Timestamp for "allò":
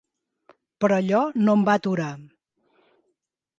1.01-1.19